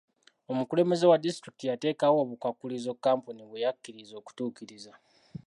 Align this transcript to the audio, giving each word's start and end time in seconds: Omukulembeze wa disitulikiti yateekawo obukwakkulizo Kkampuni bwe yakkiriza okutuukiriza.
Omukulembeze 0.51 1.05
wa 1.11 1.21
disitulikiti 1.25 1.65
yateekawo 1.71 2.15
obukwakkulizo 2.23 2.91
Kkampuni 2.95 3.41
bwe 3.49 3.61
yakkiriza 3.65 4.13
okutuukiriza. 4.21 4.93